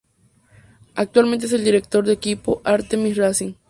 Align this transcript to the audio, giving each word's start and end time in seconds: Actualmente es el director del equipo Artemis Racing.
Actualmente 0.95 1.45
es 1.45 1.53
el 1.53 1.63
director 1.63 2.03
del 2.03 2.15
equipo 2.15 2.59
Artemis 2.63 3.17
Racing. 3.17 3.53